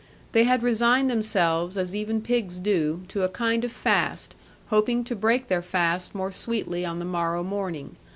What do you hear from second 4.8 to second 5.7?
to break their